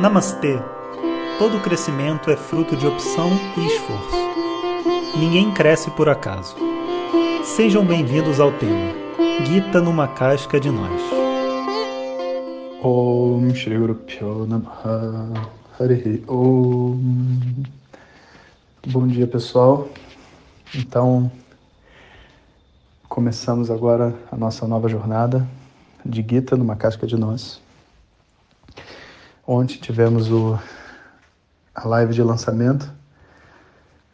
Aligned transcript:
Namastê! 0.00 0.56
Todo 1.40 1.60
crescimento 1.60 2.30
é 2.30 2.36
fruto 2.36 2.76
de 2.76 2.86
opção 2.86 3.30
e 3.56 3.66
esforço. 3.66 5.18
Ninguém 5.18 5.52
cresce 5.52 5.90
por 5.90 6.08
acaso. 6.08 6.54
Sejam 7.42 7.84
bem-vindos 7.84 8.38
ao 8.38 8.52
tema 8.52 8.94
Gita 9.44 9.80
numa 9.80 10.06
casca 10.06 10.60
de 10.60 10.70
nós. 10.70 11.02
Om 12.80 13.52
Shri 13.52 13.76
Guru 13.76 13.96
Pyo 13.96 14.46
Namaha 14.46 15.32
Harihi 15.80 16.22
Om 16.28 17.64
Bom 18.86 19.08
dia 19.08 19.26
pessoal. 19.26 19.88
Então, 20.76 21.28
começamos 23.08 23.68
agora 23.68 24.14
a 24.30 24.36
nossa 24.36 24.64
nova 24.64 24.88
jornada 24.88 25.44
de 26.06 26.24
Gita 26.28 26.56
numa 26.56 26.76
casca 26.76 27.04
de 27.04 27.16
nós. 27.16 27.60
Ontem 29.50 29.78
tivemos 29.78 30.30
o, 30.30 30.58
a 31.74 31.88
live 31.88 32.12
de 32.12 32.22
lançamento 32.22 32.92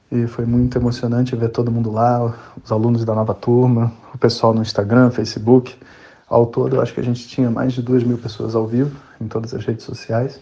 e 0.08 0.28
foi 0.28 0.46
muito 0.46 0.78
emocionante 0.78 1.34
ver 1.34 1.48
todo 1.48 1.72
mundo 1.72 1.90
lá, 1.90 2.32
os 2.62 2.70
alunos 2.70 3.04
da 3.04 3.16
nova 3.16 3.34
turma, 3.34 3.92
o 4.14 4.16
pessoal 4.16 4.54
no 4.54 4.62
Instagram, 4.62 5.10
Facebook. 5.10 5.76
Ao 6.28 6.46
todo, 6.46 6.76
eu 6.76 6.80
acho 6.80 6.94
que 6.94 7.00
a 7.00 7.02
gente 7.02 7.26
tinha 7.26 7.50
mais 7.50 7.72
de 7.72 7.82
duas 7.82 8.04
mil 8.04 8.16
pessoas 8.16 8.54
ao 8.54 8.64
vivo 8.64 8.96
em 9.20 9.26
todas 9.26 9.52
as 9.52 9.64
redes 9.64 9.84
sociais. 9.84 10.40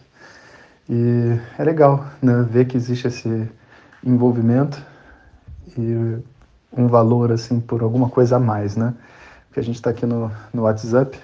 E 0.87 1.39
é 1.59 1.65
legal 1.65 2.07
né, 2.21 2.47
ver 2.51 2.67
que 2.67 2.77
existe 2.77 3.07
esse 3.09 3.49
envolvimento 4.05 4.79
e 5.79 6.19
um 6.71 6.87
valor 6.87 7.33
assim 7.33 7.61
por 7.61 7.83
alguma 7.83 8.11
coisa 8.11 8.37
a 8.37 8.39
mais, 8.39 8.77
né? 8.77 8.93
Porque 9.47 9.59
a 9.59 9.65
gente 9.65 9.77
está 9.77 9.89
aqui 9.89 10.05
no, 10.05 10.31
no 10.53 10.65
WhatsApp 10.65 11.19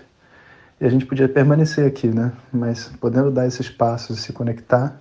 e 0.81 0.87
a 0.87 0.89
gente 0.89 1.07
podia 1.07 1.29
permanecer 1.29 1.87
aqui, 1.87 2.09
né? 2.09 2.33
Mas 2.53 2.91
podendo 3.01 3.31
dar 3.31 3.47
esse 3.47 3.61
espaço 3.61 4.13
e 4.13 4.17
se 4.17 4.33
conectar 4.33 5.01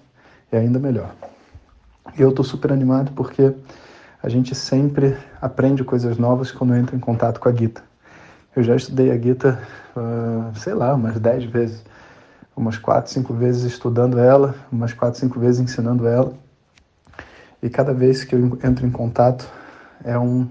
é 0.52 0.58
ainda 0.58 0.80
melhor. 0.80 1.14
Eu 2.18 2.30
estou 2.30 2.44
super 2.44 2.72
animado 2.72 3.12
porque 3.12 3.54
a 4.22 4.30
gente 4.30 4.56
sempre 4.56 5.16
aprende 5.42 5.84
coisas 5.84 6.18
novas 6.18 6.52
quando 6.52 6.76
entra 6.76 6.96
em 6.96 7.00
contato 7.00 7.40
com 7.40 7.48
a 7.48 7.54
Gita. 7.54 7.84
Eu 8.56 8.64
já 8.64 8.76
estudei 8.76 9.12
a 9.12 9.18
Gita, 9.18 9.60
uh, 9.96 10.58
sei 10.58 10.74
lá, 10.74 10.96
umas 10.96 11.20
10 11.20 11.44
vezes, 11.46 11.84
umas 12.56 12.78
4, 12.78 13.12
5 13.12 13.34
vezes 13.36 13.64
estudando 13.64 14.18
ela, 14.18 14.56
umas 14.72 14.94
4, 14.94 15.20
5 15.20 15.40
vezes 15.40 15.62
ensinando 15.62 16.08
ela. 16.08 16.34
E 17.62 17.70
cada 17.70 17.94
vez 17.94 18.24
que 18.24 18.34
eu 18.34 18.60
entro 18.64 18.86
em 18.86 18.92
contato 18.92 19.48
é 20.04 20.18
um, 20.18 20.48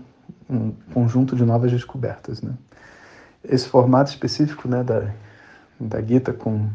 um 0.48 0.72
conjunto 0.94 1.34
de 1.34 1.44
novas 1.44 1.72
descobertas, 1.72 2.41
né? 2.42 2.52
Esse 3.48 3.69
formato 3.69 4.11
específico 4.11 4.69
né, 4.69 4.83
da, 4.83 5.11
da 5.78 6.00
Gita 6.02 6.33
com 6.33 6.69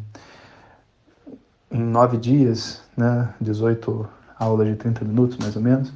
em 1.71 1.81
nove 1.81 2.17
dias, 2.17 2.81
né, 2.97 3.29
18 3.39 4.07
aulas 4.37 4.67
de 4.67 4.75
30 4.75 5.05
minutos 5.05 5.37
mais 5.37 5.55
ou 5.55 5.61
menos, 5.61 5.93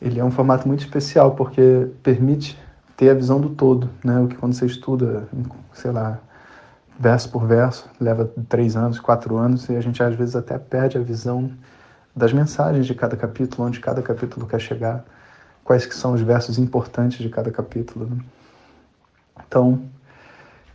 ele 0.00 0.20
é 0.20 0.24
um 0.24 0.30
formato 0.30 0.68
muito 0.68 0.80
especial 0.80 1.34
porque 1.34 1.88
permite 2.02 2.58
ter 2.96 3.10
a 3.10 3.14
visão 3.14 3.40
do 3.40 3.50
todo, 3.50 3.90
né, 4.04 4.20
o 4.20 4.28
que 4.28 4.36
quando 4.36 4.54
você 4.54 4.66
estuda, 4.66 5.28
sei 5.72 5.90
lá, 5.90 6.18
verso 6.98 7.30
por 7.30 7.46
verso, 7.46 7.88
leva 8.00 8.30
três 8.48 8.76
anos, 8.76 9.00
quatro 9.00 9.36
anos 9.36 9.68
e 9.68 9.76
a 9.76 9.80
gente 9.80 10.02
às 10.02 10.14
vezes 10.14 10.36
até 10.36 10.58
perde 10.58 10.96
a 10.96 11.00
visão 11.00 11.50
das 12.14 12.32
mensagens 12.32 12.86
de 12.86 12.94
cada 12.94 13.16
capítulo, 13.16 13.66
onde 13.66 13.80
cada 13.80 14.00
capítulo 14.00 14.46
quer 14.46 14.60
chegar, 14.60 15.04
quais 15.62 15.84
que 15.84 15.94
são 15.94 16.14
os 16.14 16.20
versos 16.22 16.58
importantes 16.58 17.18
de 17.18 17.28
cada 17.28 17.50
capítulo. 17.50 18.06
Né? 18.06 18.16
Então, 19.48 19.82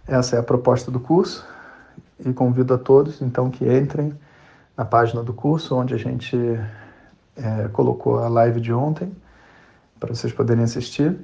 essa 0.07 0.35
é 0.35 0.39
a 0.39 0.43
proposta 0.43 0.89
do 0.89 0.99
curso 0.99 1.45
e 2.25 2.31
convido 2.33 2.73
a 2.73 2.77
todos, 2.77 3.21
então, 3.21 3.49
que 3.49 3.65
entrem 3.65 4.13
na 4.77 4.85
página 4.85 5.23
do 5.23 5.33
curso, 5.33 5.75
onde 5.75 5.93
a 5.93 5.97
gente 5.97 6.37
é, 7.35 7.67
colocou 7.71 8.19
a 8.19 8.27
live 8.27 8.59
de 8.59 8.73
ontem, 8.73 9.11
para 9.99 10.13
vocês 10.13 10.33
poderem 10.33 10.63
assistir. 10.63 11.17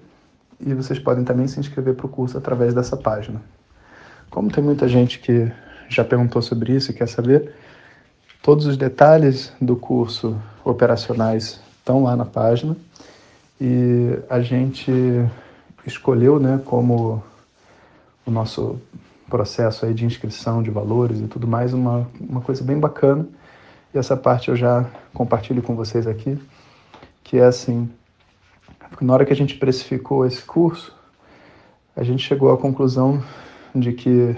E 0.59 0.73
vocês 0.73 0.97
podem 0.97 1.23
também 1.23 1.47
se 1.47 1.59
inscrever 1.59 1.93
para 1.93 2.07
o 2.07 2.09
curso 2.09 2.37
através 2.37 2.73
dessa 2.73 2.97
página. 2.97 3.41
Como 4.29 4.51
tem 4.51 4.63
muita 4.63 4.87
gente 4.87 5.19
que 5.19 5.51
já 5.87 6.03
perguntou 6.03 6.41
sobre 6.41 6.73
isso 6.73 6.91
e 6.91 6.93
quer 6.93 7.07
saber, 7.07 7.53
todos 8.41 8.65
os 8.65 8.75
detalhes 8.75 9.53
do 9.61 9.75
curso 9.75 10.35
operacionais 10.63 11.59
estão 11.77 12.03
lá 12.03 12.15
na 12.15 12.25
página. 12.25 12.75
E 13.61 14.19
a 14.29 14.39
gente 14.39 14.91
escolheu 15.85 16.39
né, 16.39 16.59
como 16.65 17.23
o 18.27 18.31
nosso 18.31 18.79
processo 19.29 19.85
aí 19.85 19.93
de 19.93 20.05
inscrição 20.05 20.61
de 20.61 20.69
valores 20.69 21.19
e 21.19 21.27
tudo 21.27 21.47
mais, 21.47 21.73
uma, 21.73 22.09
uma 22.19 22.41
coisa 22.41 22.63
bem 22.63 22.77
bacana. 22.77 23.27
E 23.93 23.97
essa 23.97 24.17
parte 24.17 24.49
eu 24.49 24.55
já 24.55 24.85
compartilho 25.13 25.61
com 25.61 25.75
vocês 25.75 26.05
aqui, 26.05 26.37
que 27.23 27.37
é 27.37 27.45
assim, 27.45 27.89
na 28.99 29.13
hora 29.13 29.25
que 29.25 29.31
a 29.31 29.35
gente 29.35 29.55
precificou 29.55 30.25
esse 30.25 30.41
curso, 30.41 30.93
a 31.95 32.03
gente 32.03 32.21
chegou 32.21 32.51
à 32.51 32.57
conclusão 32.57 33.23
de 33.73 33.93
que 33.93 34.35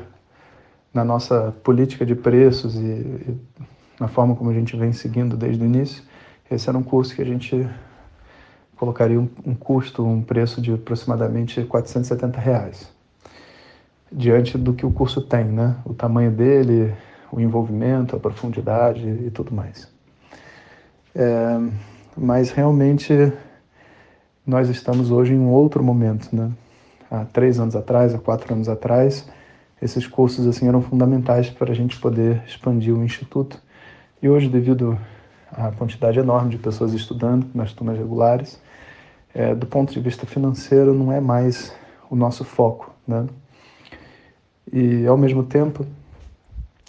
na 0.94 1.04
nossa 1.04 1.54
política 1.64 2.06
de 2.06 2.16
preços 2.16 2.76
e, 2.76 2.80
e 2.80 3.38
na 4.00 4.08
forma 4.08 4.36
como 4.36 4.50
a 4.50 4.54
gente 4.54 4.76
vem 4.78 4.94
seguindo 4.94 5.36
desde 5.36 5.64
o 5.64 5.66
início, 5.66 6.04
esse 6.50 6.70
era 6.70 6.78
um 6.78 6.84
curso 6.84 7.16
que 7.16 7.22
a 7.22 7.26
gente 7.26 7.68
colocaria 8.76 9.20
um, 9.20 9.30
um 9.46 9.54
custo, 9.54 10.06
um 10.06 10.22
preço 10.22 10.62
de 10.62 10.74
aproximadamente 10.74 11.64
470 11.64 12.40
reais 12.40 12.99
diante 14.12 14.58
do 14.58 14.74
que 14.74 14.86
o 14.86 14.92
curso 14.92 15.22
tem, 15.22 15.46
né? 15.46 15.76
O 15.86 15.94
tamanho 15.94 16.32
dele, 16.32 16.94
o 17.32 17.40
envolvimento, 17.40 18.16
a 18.16 18.20
profundidade 18.20 19.08
e 19.08 19.30
tudo 19.30 19.54
mais. 19.54 19.88
É, 21.16 21.60
mas 22.18 22.52
realmente 22.52 23.32
nós 24.46 24.70
estamos 24.70 25.12
hoje 25.12 25.34
em 25.34 25.40
um 25.40 25.50
outro 25.50 25.84
momento, 25.84 26.36
né? 26.36 26.52
Há 27.10 27.26
três 27.26 27.60
anos 27.60 27.76
atrás, 27.76 28.14
há 28.14 28.20
quatro 28.20 28.54
anos 28.54 28.70
atrás, 28.70 29.28
esses 29.82 30.06
cursos 30.06 30.46
assim 30.48 30.68
eram 30.68 30.82
fundamentais 30.82 31.50
para 31.50 31.72
a 31.72 31.76
gente 31.76 32.00
poder 32.00 32.44
expandir 32.46 32.94
o 32.94 33.04
instituto. 33.04 33.62
E 34.22 34.28
hoje, 34.28 34.50
devido 34.50 34.98
à 35.52 35.72
quantidade 35.72 36.20
enorme 36.20 36.52
de 36.52 36.58
pessoas 36.58 36.94
estudando 36.94 37.48
nas 37.54 37.74
turmas 37.74 37.98
regulares, 37.98 38.62
é, 39.34 39.56
do 39.56 39.66
ponto 39.66 39.94
de 39.94 40.00
vista 40.00 40.26
financeiro, 40.26 40.94
não 40.94 41.12
é 41.12 41.22
mais 41.22 41.74
o 42.10 42.16
nosso 42.16 42.44
foco, 42.44 42.92
né? 43.08 43.26
E, 44.72 45.06
ao 45.08 45.18
mesmo 45.18 45.44
tempo, 45.44 45.86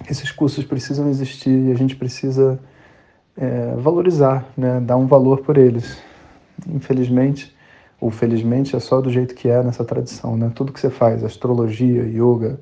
esses 0.09 0.31
cursos 0.31 0.65
precisam 0.65 1.09
existir 1.09 1.69
e 1.69 1.73
a 1.73 1.75
gente 1.75 1.97
precisa 1.97 2.59
é, 3.37 3.75
valorizar, 3.77 4.47
né? 4.57 4.81
dar 4.81 4.97
um 4.97 5.07
valor 5.07 5.41
por 5.41 5.57
eles. 5.57 5.99
Infelizmente, 6.69 7.55
ou 8.01 8.11
felizmente, 8.11 8.75
é 8.75 8.81
só 8.81 9.01
do 9.01 9.11
jeito 9.11 9.35
que 9.35 9.49
é 9.49 9.63
nessa 9.63 9.85
tradição. 9.85 10.37
Né? 10.37 10.51
Tudo 10.55 10.73
que 10.73 10.81
você 10.81 10.91
faz, 10.91 11.23
astrologia, 11.23 12.03
yoga, 12.05 12.59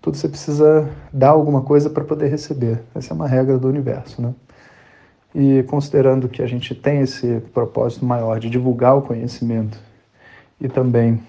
tudo 0.00 0.16
você 0.16 0.28
precisa 0.28 0.88
dar 1.12 1.30
alguma 1.30 1.62
coisa 1.62 1.90
para 1.90 2.04
poder 2.04 2.28
receber. 2.28 2.80
Essa 2.94 3.12
é 3.12 3.14
uma 3.14 3.28
regra 3.28 3.58
do 3.58 3.68
universo. 3.68 4.22
Né? 4.22 4.34
E 5.34 5.62
considerando 5.64 6.28
que 6.28 6.42
a 6.42 6.46
gente 6.46 6.74
tem 6.74 7.00
esse 7.00 7.40
propósito 7.52 8.04
maior 8.04 8.40
de 8.40 8.48
divulgar 8.48 8.96
o 8.96 9.02
conhecimento 9.02 9.78
e 10.60 10.68
também 10.68 11.20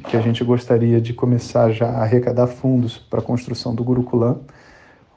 que 0.00 0.16
a 0.16 0.20
gente 0.20 0.42
gostaria 0.42 1.00
de 1.00 1.12
começar 1.12 1.70
já 1.70 1.88
a 1.88 2.02
arrecadar 2.02 2.48
fundos 2.48 2.98
para 2.98 3.20
a 3.20 3.22
construção 3.22 3.74
do 3.74 3.84
Gurukulam. 3.84 4.40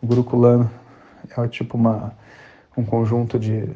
O 0.02 0.06
Gurukulam 0.06 0.70
é 1.36 1.48
tipo 1.48 1.78
uma, 1.78 2.14
um 2.78 2.84
conjunto 2.84 3.40
de 3.40 3.70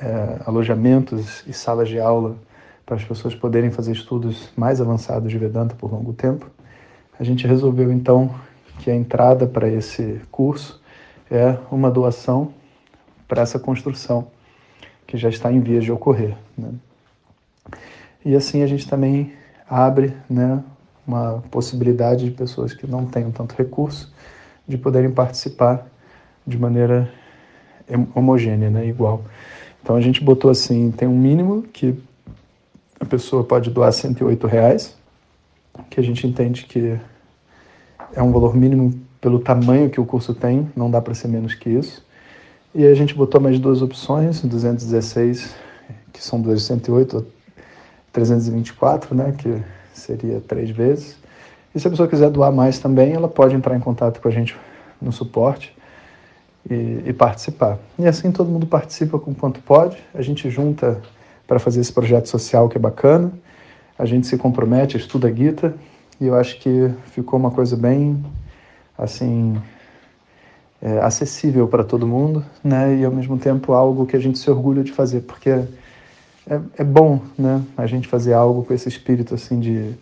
é, 0.00 0.40
alojamentos 0.44 1.42
e 1.46 1.52
salas 1.52 1.88
de 1.88 1.98
aula 1.98 2.36
para 2.84 2.96
as 2.96 3.04
pessoas 3.04 3.34
poderem 3.34 3.70
fazer 3.70 3.92
estudos 3.92 4.50
mais 4.56 4.80
avançados 4.80 5.30
de 5.30 5.38
Vedanta 5.38 5.74
por 5.74 5.90
longo 5.90 6.12
tempo. 6.12 6.50
A 7.18 7.24
gente 7.24 7.46
resolveu 7.46 7.90
então 7.90 8.34
que 8.80 8.90
a 8.90 8.94
entrada 8.94 9.46
para 9.46 9.68
esse 9.68 10.20
curso 10.30 10.80
é 11.30 11.56
uma 11.70 11.90
doação 11.90 12.52
para 13.26 13.42
essa 13.42 13.58
construção 13.58 14.28
que 15.06 15.16
já 15.16 15.28
está 15.28 15.50
em 15.50 15.60
vias 15.60 15.84
de 15.84 15.92
ocorrer. 15.92 16.36
Né? 16.56 16.70
E 18.24 18.36
assim 18.36 18.62
a 18.62 18.66
gente 18.66 18.86
também 18.86 19.32
abre 19.68 20.14
né, 20.28 20.62
uma 21.06 21.42
possibilidade 21.50 22.24
de 22.24 22.30
pessoas 22.30 22.72
que 22.72 22.86
não 22.86 23.06
tenham 23.06 23.30
tanto 23.30 23.54
recurso 23.56 24.12
de 24.66 24.76
poderem 24.76 25.10
participar 25.10 25.86
de 26.46 26.58
maneira 26.58 27.10
homogênea, 28.14 28.70
né, 28.70 28.86
igual. 28.86 29.22
Então 29.82 29.96
a 29.96 30.00
gente 30.00 30.22
botou 30.22 30.50
assim, 30.50 30.90
tem 30.90 31.08
um 31.08 31.18
mínimo 31.18 31.62
que 31.62 31.98
a 33.00 33.04
pessoa 33.04 33.44
pode 33.44 33.70
doar 33.70 33.92
108 33.92 34.46
reais, 34.46 34.96
que 35.88 36.00
a 36.00 36.02
gente 36.02 36.26
entende 36.26 36.66
que 36.66 36.98
é 38.12 38.22
um 38.22 38.32
valor 38.32 38.54
mínimo 38.54 39.00
pelo 39.20 39.38
tamanho 39.38 39.90
que 39.90 40.00
o 40.00 40.04
curso 40.04 40.34
tem, 40.34 40.70
não 40.76 40.90
dá 40.90 41.00
para 41.00 41.14
ser 41.14 41.28
menos 41.28 41.54
que 41.54 41.70
isso. 41.70 42.04
E 42.74 42.86
a 42.86 42.94
gente 42.94 43.14
botou 43.14 43.40
mais 43.40 43.58
duas 43.58 43.82
opções, 43.82 44.40
216, 44.42 45.54
que 46.12 46.22
são 46.22 46.40
208, 46.40 47.26
324, 48.18 49.14
né, 49.14 49.34
que 49.36 49.62
seria 49.92 50.40
três 50.40 50.70
vezes. 50.70 51.16
E 51.74 51.80
se 51.80 51.86
a 51.86 51.90
pessoa 51.90 52.08
quiser 52.08 52.30
doar 52.30 52.52
mais 52.52 52.78
também, 52.78 53.12
ela 53.12 53.28
pode 53.28 53.54
entrar 53.54 53.76
em 53.76 53.80
contato 53.80 54.20
com 54.20 54.28
a 54.28 54.30
gente 54.30 54.56
no 55.00 55.12
suporte. 55.12 55.76
e, 56.70 57.02
e 57.06 57.12
participar. 57.12 57.78
E 57.98 58.06
assim 58.06 58.30
todo 58.30 58.50
mundo 58.50 58.66
participa 58.66 59.18
com 59.18 59.34
quanto 59.34 59.60
pode, 59.60 59.96
a 60.14 60.22
gente 60.22 60.50
junta 60.50 61.00
para 61.46 61.58
fazer 61.58 61.80
esse 61.80 61.92
projeto 61.92 62.28
social 62.28 62.68
que 62.68 62.76
é 62.76 62.80
bacana, 62.80 63.32
a 63.98 64.04
gente 64.04 64.26
se 64.26 64.36
compromete, 64.36 64.96
estuda 64.96 65.28
a 65.28 65.32
Gita, 65.32 65.74
e 66.20 66.26
eu 66.26 66.34
acho 66.34 66.58
que 66.60 66.90
ficou 67.06 67.38
uma 67.38 67.50
coisa 67.50 67.76
bem, 67.76 68.22
assim, 68.96 69.56
é, 70.82 70.98
acessível 70.98 71.66
para 71.66 71.82
todo 71.82 72.06
mundo, 72.06 72.44
né? 72.62 72.96
E 72.96 73.04
ao 73.04 73.10
mesmo 73.12 73.38
tempo 73.38 73.72
algo 73.72 74.04
que 74.04 74.16
a 74.16 74.20
gente 74.20 74.38
se 74.38 74.50
orgulha 74.50 74.84
de 74.84 74.92
fazer, 74.92 75.22
porque 75.22 75.64
é, 76.48 76.60
é 76.78 76.84
bom, 76.84 77.20
né? 77.38 77.62
A 77.76 77.86
gente 77.86 78.08
fazer 78.08 78.32
algo 78.32 78.64
com 78.64 78.72
esse 78.72 78.88
espírito 78.88 79.34
assim 79.34 79.60
de 79.60 79.94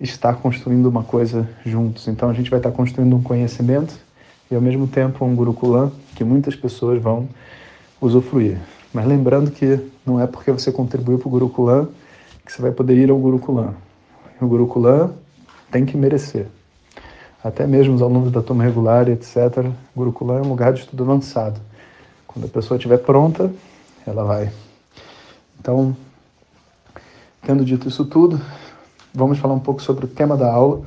estar 0.00 0.34
construindo 0.36 0.86
uma 0.86 1.02
coisa 1.02 1.48
juntos. 1.66 2.06
Então 2.06 2.30
a 2.30 2.32
gente 2.32 2.48
vai 2.48 2.60
estar 2.60 2.70
construindo 2.70 3.14
um 3.16 3.22
conhecimento 3.22 3.94
e 4.50 4.54
ao 4.54 4.60
mesmo 4.60 4.86
tempo 4.86 5.24
um 5.24 5.34
Gurukulam 5.34 5.90
que 6.14 6.22
muitas 6.22 6.54
pessoas 6.54 7.02
vão 7.02 7.28
usufruir. 8.00 8.58
Mas 8.94 9.06
lembrando 9.06 9.50
que 9.50 9.78
não 10.06 10.20
é 10.20 10.26
porque 10.26 10.52
você 10.52 10.70
contribuiu 10.70 11.18
para 11.18 11.28
o 11.28 11.30
Gurukulam 11.30 11.88
que 12.46 12.52
você 12.52 12.62
vai 12.62 12.70
poder 12.70 12.96
ir 12.96 13.10
ao 13.10 13.18
Gurukulam. 13.18 13.74
O 14.40 14.46
Gurukulam 14.46 15.12
tem 15.70 15.84
que 15.84 15.96
merecer. 15.96 16.46
Até 17.42 17.66
mesmo 17.66 17.94
os 17.94 18.02
alunos 18.02 18.32
da 18.32 18.40
turma 18.40 18.64
regular, 18.64 19.08
etc. 19.08 19.66
Gurukulam 19.96 20.38
é 20.38 20.42
um 20.42 20.48
lugar 20.48 20.72
de 20.72 20.80
estudo 20.80 21.02
avançado. 21.02 21.60
Quando 22.26 22.46
a 22.46 22.48
pessoa 22.48 22.76
estiver 22.76 22.98
pronta, 22.98 23.52
ela 24.06 24.24
vai. 24.24 24.50
Então, 25.60 25.96
tendo 27.42 27.64
dito 27.64 27.88
isso 27.88 28.04
tudo, 28.04 28.40
vamos 29.12 29.38
falar 29.38 29.54
um 29.54 29.60
pouco 29.60 29.82
sobre 29.82 30.04
o 30.04 30.08
tema 30.08 30.36
da 30.36 30.52
aula, 30.52 30.82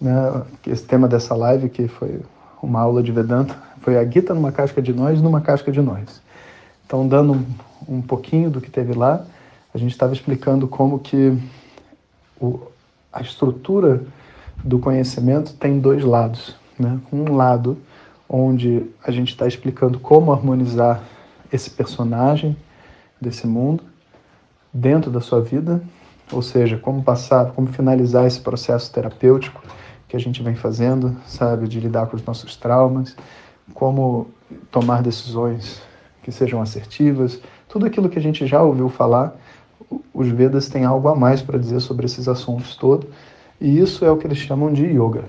né? 0.00 0.42
Esse 0.66 0.84
tema 0.84 1.08
dessa 1.08 1.34
live 1.34 1.68
que 1.68 1.88
foi 1.88 2.20
uma 2.62 2.80
aula 2.80 3.02
de 3.02 3.10
Vedanta, 3.10 3.56
foi 3.80 3.96
a 3.96 4.04
Gita 4.04 4.34
numa 4.34 4.52
casca 4.52 4.80
de 4.80 4.92
nós, 4.92 5.20
numa 5.20 5.40
casca 5.40 5.72
de 5.72 5.80
nós. 5.80 6.20
Então, 6.86 7.08
dando 7.08 7.32
um, 7.32 7.44
um 7.96 8.02
pouquinho 8.02 8.50
do 8.50 8.60
que 8.60 8.70
teve 8.70 8.92
lá, 8.92 9.24
a 9.74 9.78
gente 9.78 9.92
estava 9.92 10.12
explicando 10.12 10.68
como 10.68 10.98
que 10.98 11.36
o, 12.40 12.60
a 13.12 13.20
estrutura 13.20 14.02
do 14.62 14.78
conhecimento 14.78 15.54
tem 15.54 15.80
dois 15.80 16.04
lados. 16.04 16.54
Né? 16.78 17.00
Um 17.12 17.34
lado 17.34 17.78
onde 18.28 18.86
a 19.04 19.10
gente 19.10 19.30
está 19.30 19.46
explicando 19.46 19.98
como 19.98 20.32
harmonizar 20.32 21.02
esse 21.52 21.70
personagem 21.70 22.56
desse 23.20 23.46
mundo 23.46 23.91
dentro 24.72 25.10
da 25.10 25.20
sua 25.20 25.40
vida, 25.40 25.82
ou 26.32 26.40
seja, 26.40 26.78
como 26.78 27.02
passar, 27.02 27.52
como 27.52 27.68
finalizar 27.68 28.26
esse 28.26 28.40
processo 28.40 28.90
terapêutico 28.92 29.62
que 30.08 30.16
a 30.16 30.20
gente 30.20 30.42
vem 30.42 30.54
fazendo, 30.54 31.16
sabe, 31.26 31.68
de 31.68 31.80
lidar 31.80 32.06
com 32.06 32.16
os 32.16 32.24
nossos 32.24 32.56
traumas, 32.56 33.16
como 33.74 34.28
tomar 34.70 35.02
decisões 35.02 35.82
que 36.22 36.30
sejam 36.30 36.60
assertivas, 36.62 37.40
tudo 37.68 37.86
aquilo 37.86 38.08
que 38.08 38.18
a 38.18 38.22
gente 38.22 38.46
já 38.46 38.62
ouviu 38.62 38.88
falar, 38.88 39.34
os 40.12 40.28
Vedas 40.28 40.68
têm 40.68 40.84
algo 40.84 41.08
a 41.08 41.16
mais 41.16 41.42
para 41.42 41.58
dizer 41.58 41.80
sobre 41.80 42.06
esses 42.06 42.28
assuntos 42.28 42.76
todos, 42.76 43.08
e 43.60 43.78
isso 43.78 44.04
é 44.04 44.10
o 44.10 44.16
que 44.16 44.26
eles 44.26 44.38
chamam 44.38 44.72
de 44.72 44.84
yoga. 44.84 45.24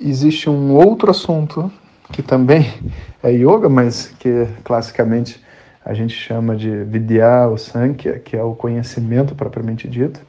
Existe 0.00 0.48
um 0.48 0.74
outro 0.74 1.10
assunto 1.10 1.70
que 2.12 2.22
também 2.22 2.72
é 3.22 3.30
yoga, 3.30 3.68
mas 3.68 4.08
que 4.18 4.46
classicamente 4.64 5.40
a 5.84 5.94
gente 5.94 6.14
chama 6.14 6.54
de 6.56 6.84
Vidya 6.84 7.48
ou 7.48 7.56
Sankhya, 7.56 8.18
que 8.18 8.36
é 8.36 8.42
o 8.42 8.54
conhecimento 8.54 9.34
propriamente 9.34 9.88
dito, 9.88 10.20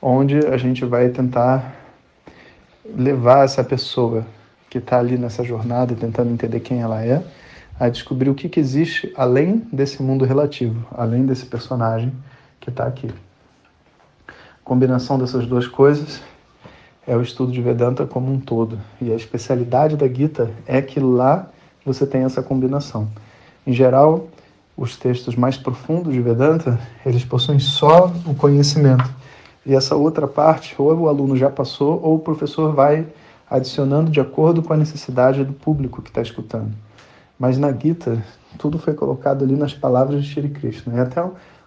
onde 0.00 0.38
a 0.38 0.56
gente 0.56 0.84
vai 0.84 1.08
tentar 1.08 1.74
levar 2.84 3.44
essa 3.44 3.64
pessoa 3.64 4.26
que 4.68 4.78
está 4.78 4.98
ali 4.98 5.16
nessa 5.16 5.42
jornada, 5.42 5.94
tentando 5.94 6.30
entender 6.30 6.60
quem 6.60 6.82
ela 6.82 7.02
é, 7.02 7.22
a 7.78 7.88
descobrir 7.88 8.28
o 8.28 8.34
que, 8.34 8.48
que 8.48 8.60
existe 8.60 9.12
além 9.16 9.66
desse 9.72 10.02
mundo 10.02 10.24
relativo, 10.24 10.86
além 10.92 11.24
desse 11.24 11.46
personagem 11.46 12.12
que 12.60 12.70
está 12.70 12.86
aqui. 12.86 13.08
A 14.28 14.32
combinação 14.64 15.18
dessas 15.18 15.46
duas 15.46 15.66
coisas 15.66 16.22
é 17.06 17.16
o 17.16 17.22
estudo 17.22 17.52
de 17.52 17.60
Vedanta 17.60 18.06
como 18.06 18.32
um 18.32 18.38
todo. 18.38 18.78
E 19.00 19.12
a 19.12 19.16
especialidade 19.16 19.96
da 19.96 20.08
Gita 20.08 20.50
é 20.66 20.80
que 20.80 21.00
lá 21.00 21.48
você 21.84 22.06
tem 22.06 22.22
essa 22.22 22.42
combinação. 22.42 23.08
Em 23.66 23.72
geral, 23.72 24.28
os 24.76 24.96
textos 24.96 25.36
mais 25.36 25.56
profundos 25.56 26.12
de 26.12 26.20
Vedanta, 26.20 26.80
eles 27.06 27.24
possuem 27.24 27.58
só 27.58 28.12
o 28.26 28.34
conhecimento. 28.34 29.08
E 29.64 29.74
essa 29.74 29.94
outra 29.96 30.26
parte, 30.26 30.74
ou 30.76 30.94
o 30.94 31.08
aluno 31.08 31.36
já 31.36 31.48
passou, 31.48 32.00
ou 32.02 32.16
o 32.16 32.18
professor 32.18 32.74
vai 32.74 33.06
adicionando 33.48 34.10
de 34.10 34.20
acordo 34.20 34.62
com 34.62 34.72
a 34.72 34.76
necessidade 34.76 35.44
do 35.44 35.52
público 35.52 36.02
que 36.02 36.10
está 36.10 36.20
escutando. 36.20 36.72
Mas 37.38 37.56
na 37.56 37.72
Gita, 37.72 38.22
tudo 38.58 38.78
foi 38.78 38.94
colocado 38.94 39.44
ali 39.44 39.56
nas 39.56 39.72
palavras 39.72 40.24
de 40.24 40.30
Shri 40.30 40.48
Krishna. 40.48 40.98
É 40.98 41.00
até 41.00 41.22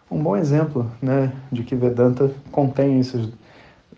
um 0.10 0.21
bom 0.21 0.36
exemplo 0.36 0.89
né, 1.01 1.31
de 1.51 1.63
que 1.63 1.75
Vedanta 1.75 2.31
contém 2.51 3.00
esses, 3.00 3.30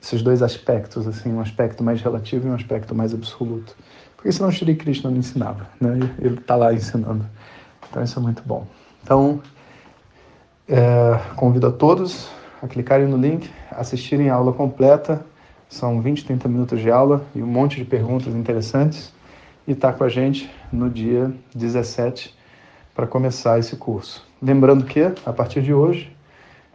esses 0.02 0.22
dois 0.22 0.42
aspectos, 0.42 1.08
assim, 1.08 1.34
um 1.34 1.42
aspecto 1.42 1.84
mais 1.84 2.02
relativo 2.02 2.48
e 2.48 2.52
um 2.52 2.56
aspecto 2.56 2.96
mais 2.96 3.14
absoluto. 3.14 3.76
Porque 4.16 4.32
senão 4.32 4.52
Shri 4.52 4.76
Krishna 4.76 5.10
não 5.10 5.18
ensinava, 5.18 5.68
né? 5.80 5.98
ele 6.20 6.36
está 6.36 6.56
lá 6.56 6.74
ensinando. 6.74 7.26
Então 7.90 8.04
isso 8.04 8.20
é 8.20 8.22
muito 8.22 8.44
bom. 8.46 8.68
Então, 9.04 9.42
é, 10.68 11.20
convido 11.36 11.68
a 11.68 11.72
todos 11.72 12.30
a 12.62 12.68
clicarem 12.68 13.08
no 13.08 13.18
link, 13.18 13.50
assistirem 13.72 14.30
a 14.30 14.36
aula 14.36 14.52
completa. 14.52 15.26
São 15.68 16.02
20, 16.02 16.26
30 16.26 16.48
minutos 16.50 16.82
de 16.82 16.90
aula 16.90 17.24
e 17.36 17.42
um 17.42 17.48
monte 17.48 17.78
de 17.78 17.86
perguntas 17.86 18.34
interessantes. 18.34 19.14
E 19.68 19.72
estar 19.72 19.92
tá 19.92 19.98
com 19.98 20.04
a 20.04 20.10
gente 20.10 20.50
no 20.72 20.90
dia 20.90 21.32
17 21.54 22.36
para 22.94 23.06
começar 23.06 23.60
esse 23.60 23.76
curso. 23.76 24.28
Lembrando 24.42 24.84
que, 24.84 25.02
a 25.26 25.32
partir 25.32 25.62
de 25.62 25.74
hoje, 25.74 26.12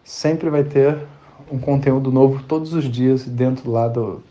sempre 0.02 0.48
vai 0.48 0.62
ter 0.62 0.98
um 1.50 1.58
conteúdo 1.58 2.12
novo 2.12 2.42
todos 2.44 2.72
os 2.72 2.84
dias 2.84 3.24
dentro 3.24 3.70
lá 3.70 3.88
do, 3.88 4.22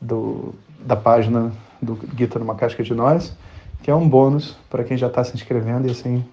do 0.00 0.54
da 0.78 0.96
página 0.96 1.52
do 1.80 1.94
Guita 1.94 2.38
numa 2.38 2.54
Casca 2.54 2.82
de 2.82 2.94
Nós, 2.94 3.34
que 3.82 3.90
é 3.90 3.94
um 3.94 4.08
bônus 4.08 4.56
para 4.68 4.84
quem 4.84 4.96
já 4.96 5.06
está 5.06 5.22
se 5.24 5.34
inscrevendo 5.34 5.86
e 5.86 5.90
assim 5.90 6.24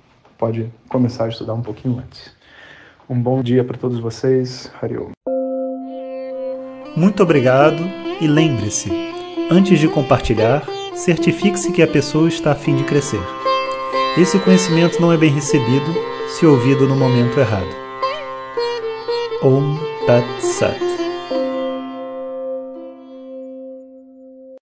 pode 0.41 0.73
começar 0.89 1.25
a 1.25 1.29
estudar 1.29 1.53
um 1.53 1.61
pouquinho 1.61 1.99
antes. 1.99 2.35
Um 3.07 3.21
bom 3.21 3.43
dia 3.43 3.63
para 3.63 3.77
todos 3.77 3.99
vocês. 3.99 4.71
Hariom. 4.81 5.11
Muito 6.97 7.21
obrigado 7.21 7.83
e 8.19 8.25
lembre-se, 8.25 8.89
antes 9.51 9.79
de 9.79 9.87
compartilhar, 9.87 10.65
certifique-se 10.95 11.71
que 11.71 11.83
a 11.83 11.87
pessoa 11.87 12.27
está 12.27 12.53
a 12.53 12.55
fim 12.55 12.75
de 12.75 12.83
crescer. 12.83 13.21
Esse 14.17 14.39
conhecimento 14.39 14.99
não 14.99 15.13
é 15.13 15.17
bem 15.17 15.29
recebido 15.29 15.93
se 16.27 16.43
ouvido 16.43 16.87
no 16.87 16.95
momento 16.95 17.39
errado. 17.39 17.69
Om 19.43 19.77
Tat 20.07 20.25
Sat. 20.41 20.90